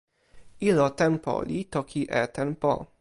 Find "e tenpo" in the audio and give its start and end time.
2.21-2.73